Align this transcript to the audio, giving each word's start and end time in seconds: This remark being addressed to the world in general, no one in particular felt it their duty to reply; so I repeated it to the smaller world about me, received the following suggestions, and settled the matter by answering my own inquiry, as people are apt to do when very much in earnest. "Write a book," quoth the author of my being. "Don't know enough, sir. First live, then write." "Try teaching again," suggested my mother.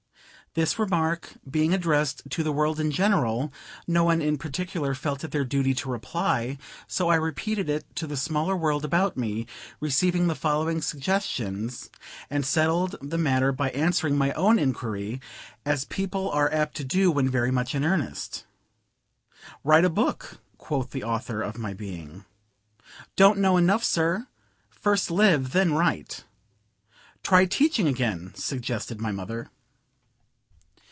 This 0.53 0.77
remark 0.77 1.35
being 1.49 1.73
addressed 1.73 2.23
to 2.31 2.43
the 2.43 2.51
world 2.51 2.77
in 2.77 2.91
general, 2.91 3.53
no 3.87 4.03
one 4.03 4.21
in 4.21 4.37
particular 4.37 4.93
felt 4.93 5.23
it 5.23 5.31
their 5.31 5.45
duty 5.45 5.73
to 5.75 5.89
reply; 5.89 6.57
so 6.89 7.07
I 7.07 7.15
repeated 7.15 7.69
it 7.69 7.85
to 7.95 8.05
the 8.05 8.17
smaller 8.17 8.57
world 8.57 8.83
about 8.83 9.15
me, 9.15 9.47
received 9.79 10.29
the 10.29 10.35
following 10.35 10.81
suggestions, 10.81 11.89
and 12.29 12.45
settled 12.45 12.97
the 13.01 13.17
matter 13.17 13.53
by 13.53 13.69
answering 13.69 14.17
my 14.17 14.33
own 14.33 14.59
inquiry, 14.59 15.21
as 15.65 15.85
people 15.85 16.29
are 16.31 16.51
apt 16.51 16.75
to 16.75 16.83
do 16.83 17.11
when 17.11 17.29
very 17.29 17.49
much 17.49 17.73
in 17.73 17.85
earnest. 17.85 18.45
"Write 19.63 19.85
a 19.85 19.89
book," 19.89 20.39
quoth 20.57 20.89
the 20.89 21.01
author 21.05 21.41
of 21.41 21.57
my 21.57 21.71
being. 21.73 22.25
"Don't 23.15 23.39
know 23.39 23.55
enough, 23.55 23.85
sir. 23.85 24.27
First 24.69 25.09
live, 25.09 25.53
then 25.53 25.71
write." 25.73 26.25
"Try 27.23 27.45
teaching 27.45 27.87
again," 27.87 28.33
suggested 28.35 28.99
my 28.99 29.13
mother. 29.13 29.49